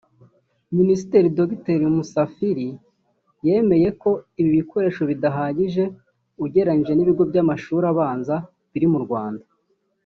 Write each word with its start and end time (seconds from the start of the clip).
Minisitiri 0.77 1.27
Dr 1.39 1.79
Musafiri 1.95 2.67
yemera 3.45 3.89
ko 4.01 4.11
ibi 4.39 4.49
bikoresho 4.59 5.01
bidahagije 5.11 5.83
ugereranyije 6.43 6.93
n’ibigo 6.95 7.23
by’amashuri 7.29 7.85
abanza 7.93 8.35
biri 8.71 8.87
mu 8.93 8.99
Rwanda 9.05 9.45